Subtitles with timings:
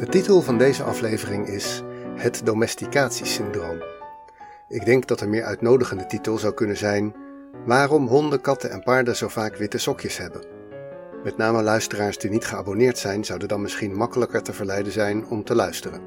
[0.00, 1.82] De titel van deze aflevering is
[2.16, 3.82] Het domesticatiesyndroom.
[4.68, 7.14] Ik denk dat een meer uitnodigende titel zou kunnen zijn
[7.66, 10.44] Waarom honden, katten en paarden zo vaak witte sokjes hebben.
[11.24, 15.44] Met name luisteraars die niet geabonneerd zijn, zouden dan misschien makkelijker te verleiden zijn om
[15.44, 16.00] te luisteren.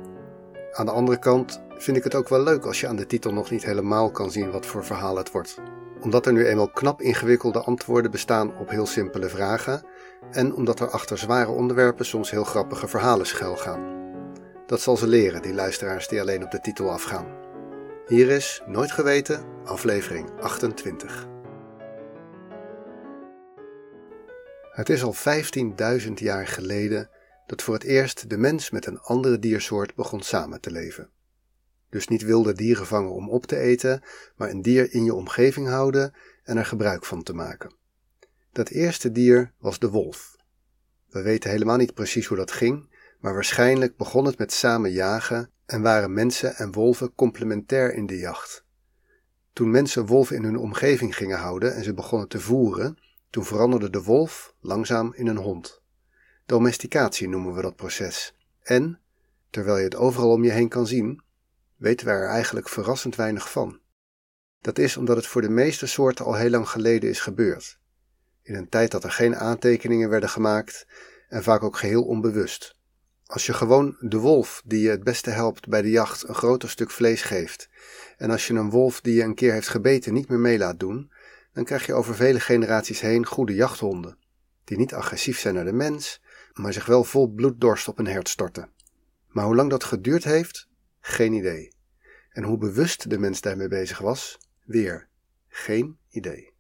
[0.72, 3.34] Aan de andere kant vind ik het ook wel leuk als je aan de titel
[3.34, 5.58] nog niet helemaal kan zien wat voor verhaal het wordt.
[6.02, 9.86] Omdat er nu eenmaal knap ingewikkelde antwoorden bestaan op heel simpele vragen
[10.32, 14.02] en omdat er achter zware onderwerpen soms heel grappige verhalen schuilgaan.
[14.66, 17.26] Dat zal ze leren, die luisteraars die alleen op de titel afgaan.
[18.08, 21.28] Hier is Nooit Geweten, aflevering 28.
[24.72, 25.16] Het is al
[26.08, 27.10] 15.000 jaar geleden
[27.46, 31.10] dat voor het eerst de mens met een andere diersoort begon samen te leven.
[31.90, 34.02] Dus niet wilde dieren vangen om op te eten,
[34.36, 37.76] maar een dier in je omgeving houden en er gebruik van te maken.
[38.54, 40.36] Dat eerste dier was de wolf.
[41.10, 45.50] We weten helemaal niet precies hoe dat ging, maar waarschijnlijk begon het met samen jagen
[45.66, 48.66] en waren mensen en wolven complementair in de jacht.
[49.54, 52.98] Toen mensen wolven in hun omgeving gingen houden en ze begonnen te voeren,
[53.30, 55.82] toen veranderde de wolf langzaam in een hond.
[56.46, 58.36] Domesticatie noemen we dat proces.
[58.62, 59.00] En,
[59.50, 61.22] terwijl je het overal om je heen kan zien,
[61.76, 63.80] weten we er eigenlijk verrassend weinig van.
[64.62, 67.82] Dat is omdat het voor de meeste soorten al heel lang geleden is gebeurd.
[68.44, 70.88] In een tijd dat er geen aantekeningen werden gemaakt
[71.28, 72.76] en vaak ook geheel onbewust.
[73.26, 76.70] Als je gewoon de wolf die je het beste helpt bij de jacht een groter
[76.70, 77.70] stuk vlees geeft,
[78.18, 80.80] en als je een wolf die je een keer heeft gebeten niet meer mee laat
[80.80, 81.12] doen,
[81.54, 84.18] dan krijg je over vele generaties heen goede jachthonden,
[84.64, 86.22] die niet agressief zijn naar de mens,
[86.54, 88.70] maar zich wel vol bloeddorst op een hert storten.
[89.28, 90.68] Maar hoe lang dat geduurd heeft,
[91.00, 91.72] geen idee.
[92.30, 95.08] En hoe bewust de mens daarmee bezig was, weer
[95.48, 96.53] geen idee.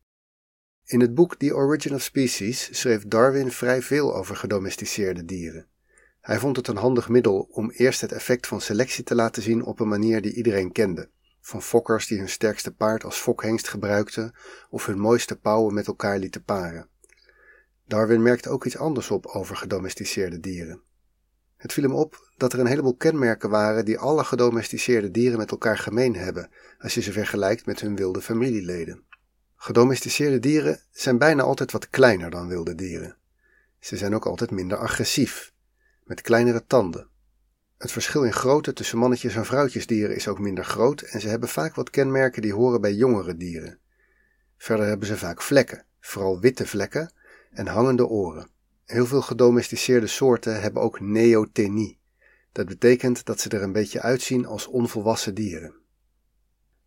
[0.85, 5.67] In het boek The Origin of Species schreef Darwin vrij veel over gedomesticeerde dieren.
[6.21, 9.63] Hij vond het een handig middel om eerst het effect van selectie te laten zien
[9.63, 11.09] op een manier die iedereen kende.
[11.41, 14.33] Van fokkers die hun sterkste paard als fokhengst gebruikten
[14.69, 16.89] of hun mooiste pauwen met elkaar lieten paren.
[17.87, 20.81] Darwin merkte ook iets anders op over gedomesticeerde dieren.
[21.57, 25.51] Het viel hem op dat er een heleboel kenmerken waren die alle gedomesticeerde dieren met
[25.51, 29.03] elkaar gemeen hebben, als je ze vergelijkt met hun wilde familieleden.
[29.63, 33.15] Gedomesticeerde dieren zijn bijna altijd wat kleiner dan wilde dieren.
[33.79, 35.53] Ze zijn ook altijd minder agressief
[36.03, 37.07] met kleinere tanden.
[37.77, 41.49] Het verschil in grootte tussen mannetjes en vrouwtjesdieren is ook minder groot en ze hebben
[41.49, 43.79] vaak wat kenmerken die horen bij jongere dieren.
[44.57, 47.13] Verder hebben ze vaak vlekken, vooral witte vlekken,
[47.51, 48.49] en hangende oren.
[48.85, 51.99] Heel veel gedomesticeerde soorten hebben ook neotenie.
[52.51, 55.81] Dat betekent dat ze er een beetje uitzien als onvolwassen dieren.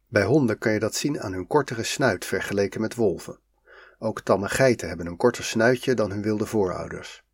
[0.08, 3.38] Bij honden kan je dat zien aan hun kortere snuit vergeleken met wolven.
[3.98, 7.24] Ook tamme geiten hebben een korter snuitje dan hun wilde voorouders.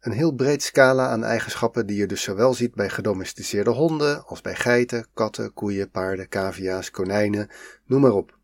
[0.00, 4.40] Een heel breed scala aan eigenschappen die je dus zowel ziet bij gedomesticeerde honden als
[4.40, 7.50] bij geiten, katten, koeien, paarden, cavia's, konijnen,
[7.84, 8.38] noem maar op.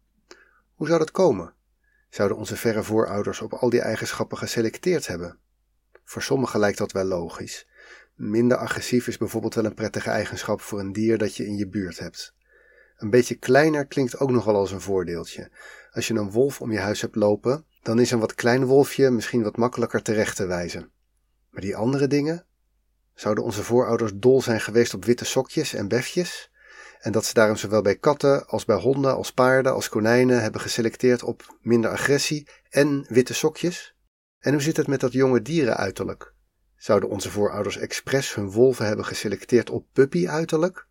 [0.75, 1.55] Hoe zou dat komen?
[2.11, 5.39] Zouden onze verre voorouders op al die eigenschappen geselecteerd hebben?
[6.05, 7.69] Voor sommigen lijkt dat wel logisch.
[8.15, 11.69] Minder agressief is bijvoorbeeld wel een prettige eigenschap voor een dier dat je in je
[11.69, 12.35] buurt hebt.
[13.03, 15.51] Een beetje kleiner klinkt ook nogal als een voordeeltje.
[15.91, 19.11] Als je een wolf om je huis hebt lopen, dan is een wat klein wolfje
[19.11, 20.91] misschien wat makkelijker terecht te wijzen.
[21.51, 22.47] Maar die andere dingen?
[23.15, 26.51] Zouden onze voorouders dol zijn geweest op witte sokjes en befjes?
[27.01, 30.61] En dat ze daarom zowel bij katten als bij honden, als paarden, als konijnen hebben
[30.61, 33.95] geselecteerd op minder agressie en witte sokjes?
[34.39, 36.35] En hoe zit het met dat jonge dierenuiterlijk?
[36.77, 40.91] Zouden onze voorouders expres hun wolven hebben geselecteerd op puppy-uiterlijk?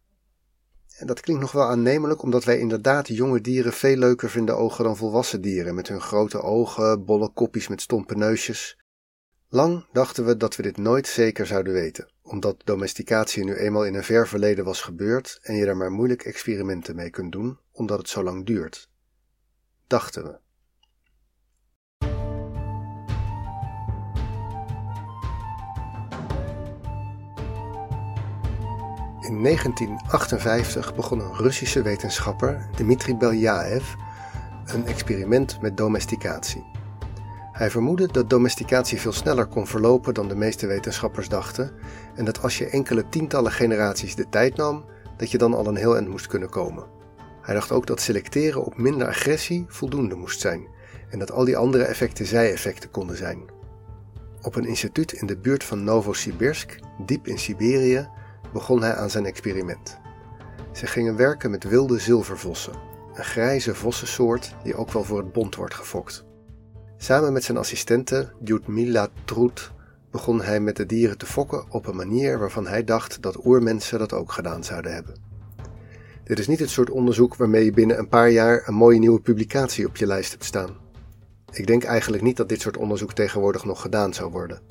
[1.02, 4.84] En dat klinkt nog wel aannemelijk, omdat wij inderdaad jonge dieren veel leuker vinden ogen
[4.84, 8.78] dan volwassen dieren, met hun grote ogen, bolle kopjes met stompe neusjes.
[9.50, 13.94] Lang dachten we dat we dit nooit zeker zouden weten, omdat domesticatie nu eenmaal in
[13.94, 17.98] een ver verleden was gebeurd en je er maar moeilijk experimenten mee kunt doen, omdat
[17.98, 18.90] het zo lang duurt.
[19.88, 20.40] Dachten we.
[29.22, 33.94] In 1958 begon een Russische wetenschapper, Dmitri Belyaev,
[34.66, 36.66] een experiment met domesticatie.
[37.52, 41.72] Hij vermoedde dat domesticatie veel sneller kon verlopen dan de meeste wetenschappers dachten
[42.16, 44.86] en dat als je enkele tientallen generaties de tijd nam,
[45.18, 46.86] dat je dan al een heel eind moest kunnen komen.
[47.42, 50.68] Hij dacht ook dat selecteren op minder agressie voldoende moest zijn
[51.10, 53.42] en dat al die andere effecten zij-effecten konden zijn.
[54.42, 58.10] Op een instituut in de buurt van Novosibirsk, diep in Siberië,
[58.54, 59.98] begon hij aan zijn experiment.
[60.72, 62.74] Ze gingen werken met wilde zilvervossen,
[63.14, 66.26] een grijze vossensoort die ook wel voor het bont wordt gefokt.
[66.98, 69.72] Samen met zijn assistente Lyudmila Trut
[70.12, 74.00] begon hij met de dieren te fokken op een manier waarvan hij dacht dat oermensen
[74.00, 75.16] dat ook gedaan zouden hebben.
[76.24, 79.22] Dit is niet het soort onderzoek waarmee je binnen een paar jaar een mooie nieuwe
[79.22, 80.78] publicatie op je lijst hebt staan.
[81.52, 84.62] Ik denk eigenlijk niet dat dit soort onderzoek tegenwoordig nog gedaan zou worden.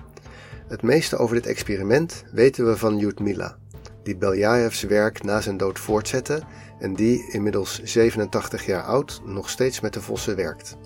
[0.68, 3.58] Het meeste over dit experiment weten we van Mila,
[4.02, 6.42] die Beljaevs werk na zijn dood voortzette
[6.78, 10.76] en die, inmiddels 87 jaar oud, nog steeds met de vossen werkt.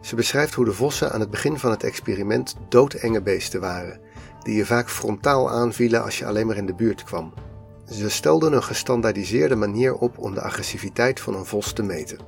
[0.00, 4.00] Ze beschrijft hoe de vossen aan het begin van het experiment doodenge beesten waren,
[4.42, 7.32] die je vaak frontaal aanvielen als je alleen maar in de buurt kwam.
[7.90, 12.18] Ze stelden een gestandaardiseerde manier op om de agressiviteit van een vos te meten.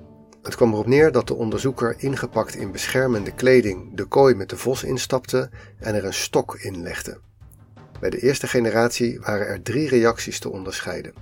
[0.42, 4.56] Het kwam erop neer dat de onderzoeker ingepakt in beschermende kleding de kooi met de
[4.56, 7.18] vos instapte en er een stok in legde.
[8.00, 11.14] Bij de eerste generatie waren er drie reacties te onderscheiden.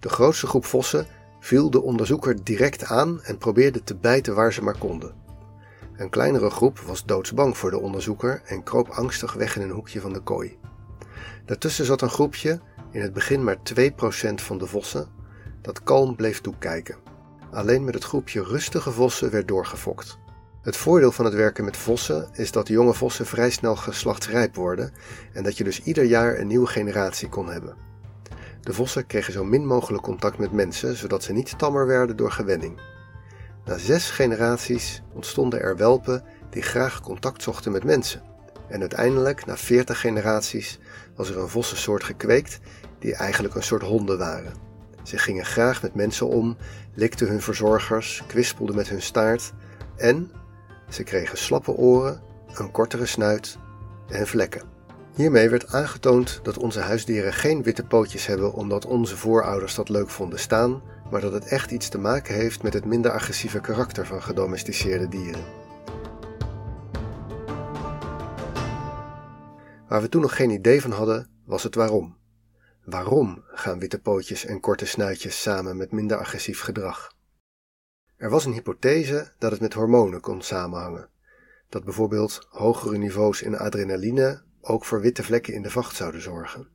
[0.00, 1.06] De grootste groep vossen
[1.40, 5.14] viel de onderzoeker direct aan en probeerde te bijten waar ze maar konden.
[5.96, 10.00] Een kleinere groep was doodsbang voor de onderzoeker en kroop angstig weg in een hoekje
[10.00, 10.58] van de kooi.
[11.44, 12.60] Daartussen zat een groepje,
[12.90, 13.80] in het begin maar 2%
[14.34, 15.08] van de vossen,
[15.62, 16.96] dat kalm bleef toekijken.
[17.50, 20.18] Alleen met het groepje rustige vossen werd doorgefokt.
[20.68, 24.92] Het voordeel van het werken met vossen is dat jonge vossen vrij snel geslachtsrijp worden
[25.32, 27.76] en dat je dus ieder jaar een nieuwe generatie kon hebben.
[28.60, 32.30] De vossen kregen zo min mogelijk contact met mensen, zodat ze niet tammer werden door
[32.30, 32.80] gewenning.
[33.64, 38.22] Na zes generaties ontstonden er welpen die graag contact zochten met mensen.
[38.68, 40.78] En uiteindelijk, na veertig generaties,
[41.16, 42.58] was er een vossensoort gekweekt
[42.98, 44.52] die eigenlijk een soort honden waren.
[45.02, 46.56] Ze gingen graag met mensen om,
[46.94, 49.52] likten hun verzorgers, kwispelden met hun staart
[49.96, 50.30] en
[50.88, 52.20] ze kregen slappe oren,
[52.54, 53.58] een kortere snuit
[54.08, 54.62] en vlekken.
[55.14, 60.10] Hiermee werd aangetoond dat onze huisdieren geen witte pootjes hebben omdat onze voorouders dat leuk
[60.10, 64.06] vonden staan, maar dat het echt iets te maken heeft met het minder agressieve karakter
[64.06, 65.44] van gedomesticeerde dieren.
[69.88, 72.16] Waar we toen nog geen idee van hadden, was het waarom.
[72.84, 77.16] Waarom gaan witte pootjes en korte snuitjes samen met minder agressief gedrag?
[78.18, 81.08] Er was een hypothese dat het met hormonen kon samenhangen.
[81.68, 86.68] Dat bijvoorbeeld hogere niveaus in adrenaline ook voor witte vlekken in de vacht zouden zorgen.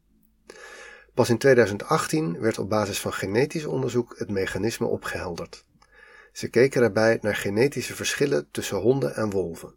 [1.14, 5.66] Pas in 2018 werd op basis van genetisch onderzoek het mechanisme opgehelderd.
[6.32, 9.76] Ze keken daarbij naar genetische verschillen tussen honden en wolven.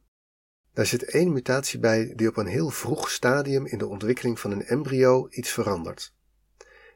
[0.72, 4.50] Daar zit één mutatie bij die op een heel vroeg stadium in de ontwikkeling van
[4.50, 6.15] een embryo iets verandert.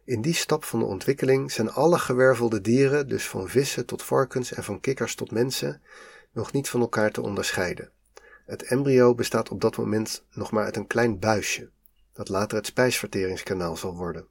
[0.05, 4.53] In die stap van de ontwikkeling zijn alle gewervelde dieren, dus van vissen tot varkens
[4.53, 5.83] en van kikkers tot mensen,
[6.33, 7.93] nog niet van elkaar te onderscheiden.
[8.47, 11.71] Het embryo bestaat op dat moment nog maar uit een klein buisje,
[12.13, 14.27] dat later het spijsverteringskanaal zal worden.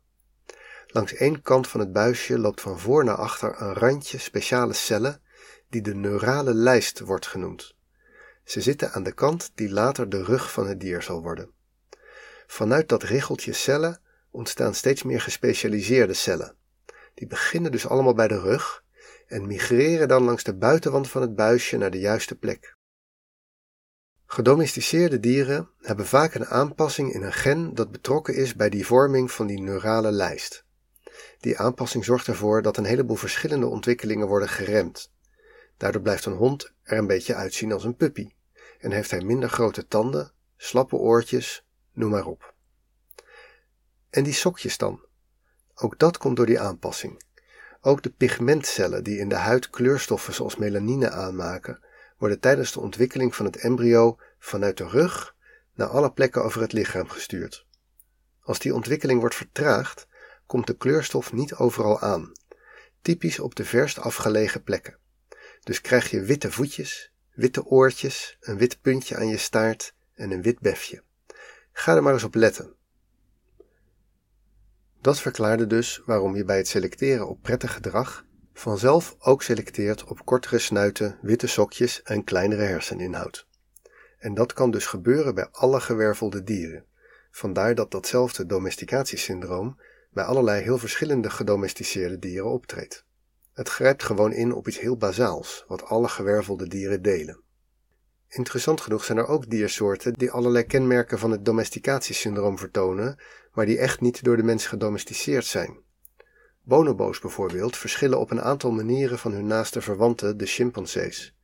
[0.87, 5.21] Langs één kant van het buisje loopt van voor naar achter een randje speciale cellen
[5.69, 7.75] die de neurale lijst wordt genoemd.
[8.43, 11.51] Ze zitten aan de kant die later de rug van het dier zal worden.
[12.47, 14.01] Vanuit dat richeltje cellen
[14.39, 16.55] ontstaan steeds meer gespecialiseerde cellen.
[17.13, 18.83] Die beginnen dus allemaal bij de rug
[19.27, 22.75] en migreren dan langs de buitenwand van het buisje naar de juiste plek.
[24.25, 29.31] Gedomesticeerde dieren hebben vaak een aanpassing in een gen dat betrokken is bij die vorming
[29.31, 30.65] van die neurale lijst.
[31.39, 35.11] Die aanpassing zorgt ervoor dat een heleboel verschillende ontwikkelingen worden geremd.
[35.77, 38.29] Daardoor blijft een hond er een beetje uitzien als een puppy
[38.79, 42.57] en heeft hij minder grote tanden, slappe oortjes, noem maar op.
[44.09, 45.05] En die sokjes dan?
[45.75, 47.23] Ook dat komt door die aanpassing.
[47.81, 51.83] Ook de pigmentcellen die in de huid kleurstoffen zoals melanine aanmaken,
[52.17, 55.35] worden tijdens de ontwikkeling van het embryo vanuit de rug
[55.73, 57.65] naar alle plekken over het lichaam gestuurd.
[58.41, 60.07] Als die ontwikkeling wordt vertraagd,
[60.45, 62.31] komt de kleurstof niet overal aan,
[63.01, 64.97] typisch op de verst afgelegen plekken.
[65.63, 70.41] Dus krijg je witte voetjes, witte oortjes, een wit puntje aan je staart en een
[70.41, 71.03] wit befje.
[71.71, 72.75] Ga er maar eens op letten.
[75.01, 80.25] Dat verklaarde dus waarom je bij het selecteren op prettig gedrag vanzelf ook selecteert op
[80.25, 83.47] kortere snuiten, witte sokjes en kleinere herseninhoud.
[84.17, 86.85] En dat kan dus gebeuren bij alle gewervelde dieren.
[87.31, 89.79] Vandaar dat datzelfde domesticatiesyndroom
[90.11, 93.05] bij allerlei heel verschillende gedomesticeerde dieren optreedt.
[93.53, 97.41] Het grijpt gewoon in op iets heel bazaals, wat alle gewervelde dieren delen.
[98.29, 103.17] Interessant genoeg zijn er ook diersoorten die allerlei kenmerken van het domesticatiesyndroom vertonen,
[103.53, 105.77] maar die echt niet door de mens gedomesticeerd zijn.
[106.63, 111.35] Bonobo's bijvoorbeeld verschillen op een aantal manieren van hun naaste verwanten, de chimpansees.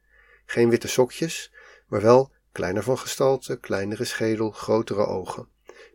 [0.46, 1.54] Geen witte sokjes,
[1.88, 5.48] maar wel kleiner van gestalte, kleinere schedel, grotere ogen.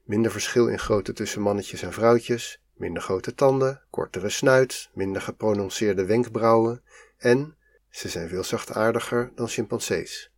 [0.04, 6.04] Minder verschil in grootte tussen mannetjes en vrouwtjes, minder grote tanden, kortere snuit, minder geprononceerde
[6.04, 6.82] wenkbrauwen
[7.18, 7.56] en
[7.90, 10.32] ze zijn veel zachtaardiger dan chimpansees.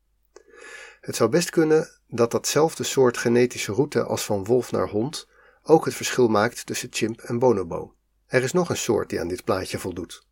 [1.03, 5.29] Het zou best kunnen dat datzelfde soort genetische route als van wolf naar hond
[5.63, 7.95] ook het verschil maakt tussen chimp en bonobo.
[8.27, 10.27] Er is nog een soort die aan dit plaatje voldoet.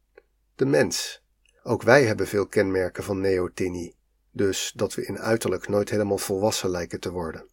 [0.55, 1.23] De mens.
[1.63, 3.97] Ook wij hebben veel kenmerken van neotinie,
[4.31, 7.49] dus dat we in uiterlijk nooit helemaal volwassen lijken te worden.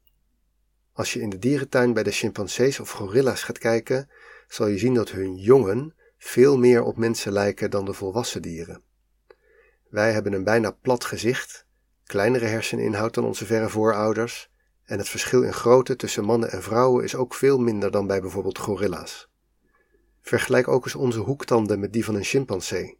[0.94, 4.10] Als je in de dierentuin bij de chimpansees of gorilla's gaat kijken,
[4.48, 8.82] zal je zien dat hun jongen veel meer op mensen lijken dan de volwassen dieren.
[9.90, 11.67] Wij hebben een bijna plat gezicht,
[12.08, 14.50] kleinere herseninhoud dan onze verre voorouders,
[14.84, 18.22] en het verschil in grootte tussen mannen en vrouwen is ook veel minder dan bij
[18.22, 19.30] bijvoorbeeld gorilla's.
[20.22, 23.00] Vergelijk ook eens onze hoektanden met die van een chimpansee.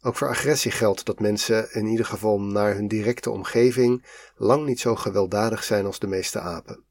[0.00, 4.04] Ook voor agressie geldt dat mensen, in ieder geval naar hun directe omgeving,
[4.36, 6.84] lang niet zo gewelddadig zijn als de meeste apen.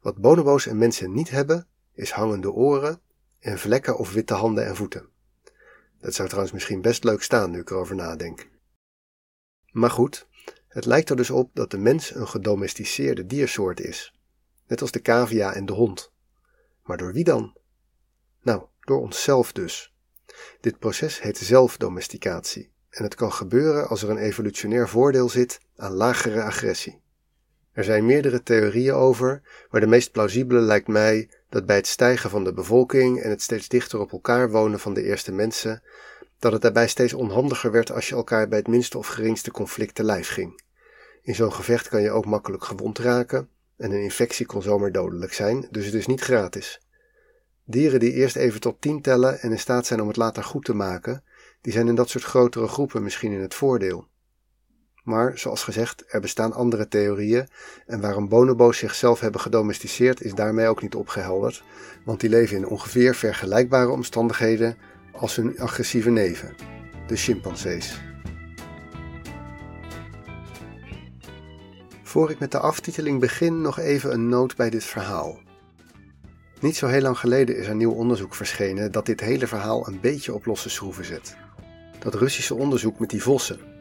[0.00, 3.00] Wat bonobo's en mensen niet hebben, is hangende oren
[3.40, 5.08] en vlekken of witte handen en voeten.
[6.00, 8.48] Dat zou trouwens misschien best leuk staan nu ik erover nadenk.
[9.74, 10.26] Maar goed,
[10.68, 14.14] het lijkt er dus op dat de mens een gedomesticeerde diersoort is,
[14.66, 16.12] net als de cavia en de hond.
[16.82, 17.56] Maar door wie dan?
[18.42, 19.94] Nou, door onszelf dus.
[20.60, 25.92] Dit proces heet zelfdomesticatie en het kan gebeuren als er een evolutionair voordeel zit aan
[25.92, 27.00] lagere agressie.
[27.72, 32.30] Er zijn meerdere theorieën over, maar de meest plausibele lijkt mij dat bij het stijgen
[32.30, 35.82] van de bevolking en het steeds dichter op elkaar wonen van de eerste mensen,
[36.38, 39.94] dat het daarbij steeds onhandiger werd als je elkaar bij het minste of geringste conflict
[39.94, 40.62] te lijf ging.
[41.22, 45.32] In zo'n gevecht kan je ook makkelijk gewond raken en een infectie kon zomaar dodelijk
[45.32, 46.80] zijn, dus het is niet gratis.
[47.64, 50.64] Dieren die eerst even tot tien tellen en in staat zijn om het later goed
[50.64, 51.24] te maken,
[51.60, 54.08] die zijn in dat soort grotere groepen misschien in het voordeel.
[55.04, 57.48] Maar, zoals gezegd, er bestaan andere theorieën
[57.86, 61.62] en waarom bonobo's zichzelf hebben gedomesticeerd is daarmee ook niet opgehelderd,
[62.04, 64.76] want die leven in ongeveer vergelijkbare omstandigheden
[65.12, 66.54] als hun agressieve neven,
[67.06, 68.00] de chimpansees.
[72.02, 75.38] Voor ik met de aftiteling begin, nog even een noot bij dit verhaal.
[76.60, 80.00] Niet zo heel lang geleden is er nieuw onderzoek verschenen dat dit hele verhaal een
[80.00, 81.36] beetje op losse schroeven zet.
[81.98, 83.73] Dat Russische onderzoek met die vossen.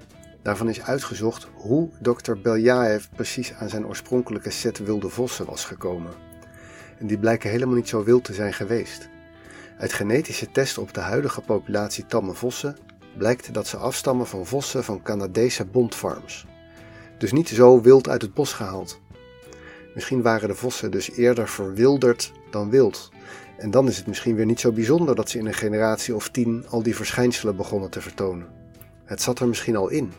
[0.44, 6.12] Daarvan is uitgezocht hoe dokter Beljaev precies aan zijn oorspronkelijke set wilde vossen was gekomen.
[7.00, 9.10] En die blijken helemaal niet zo wild te zijn geweest.
[9.78, 12.78] Uit genetische testen op de huidige populatie tamme vossen
[13.18, 16.46] blijkt dat ze afstammen van vossen van Canadese bondfarms.
[17.18, 19.02] Dus niet zo wild uit het bos gehaald.
[19.94, 23.12] Misschien waren de vossen dus eerder verwilderd dan wild.
[23.58, 26.30] En dan is het misschien weer niet zo bijzonder dat ze in een generatie of
[26.30, 28.48] tien al die verschijnselen begonnen te vertonen.
[29.06, 30.12] Het zat er misschien al in.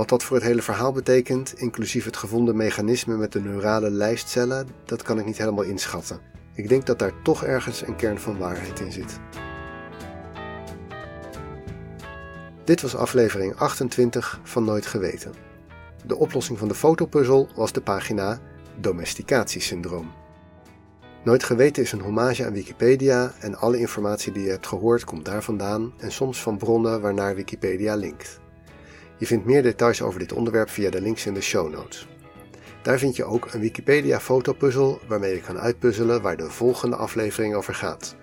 [0.00, 4.68] Wat dat voor het hele verhaal betekent, inclusief het gevonden mechanisme met de neurale lijstcellen,
[4.84, 6.20] dat kan ik niet helemaal inschatten.
[6.54, 9.20] Ik denk dat daar toch ergens een kern van waarheid in zit.
[12.64, 15.32] Dit was aflevering 28 van Nooit Geweten.
[16.06, 18.38] De oplossing van de fotopuzzel was de pagina
[18.76, 20.12] Domesticatiesyndroom.
[21.24, 25.24] Nooit Geweten is een hommage aan Wikipedia en alle informatie die je hebt gehoord komt
[25.24, 28.40] daar vandaan en soms van bronnen waarnaar Wikipedia linkt.
[29.20, 32.08] Je vindt meer details over dit onderwerp via de links in de show notes.
[32.82, 37.54] Daar vind je ook een Wikipedia fotopuzzel waarmee je kan uitpuzzelen waar de volgende aflevering
[37.54, 38.16] over gaat.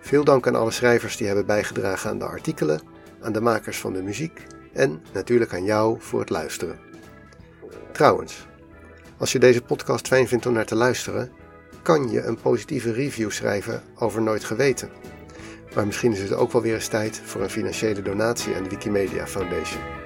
[0.00, 2.80] Veel dank aan alle schrijvers die hebben bijgedragen aan de artikelen,
[3.20, 6.78] aan de makers van de muziek en natuurlijk aan jou voor het luisteren.
[7.92, 8.46] Trouwens,
[9.16, 11.30] als je deze podcast fijn vindt om naar te luisteren,
[11.82, 14.90] kan je een positieve review schrijven over Nooit Geweten.
[15.74, 18.68] Maar misschien is het ook wel weer eens tijd voor een financiële donatie aan de
[18.68, 20.03] Wikimedia Foundation.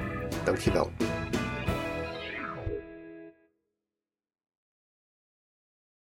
[0.52, 1.07] った